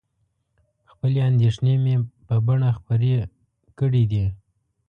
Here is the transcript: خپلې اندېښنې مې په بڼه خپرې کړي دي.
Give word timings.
خپلې 0.91 1.19
اندېښنې 1.29 1.73
مې 1.83 1.95
په 2.27 2.35
بڼه 2.47 2.69
خپرې 2.77 3.13
کړي 3.79 4.03
دي. 4.11 4.25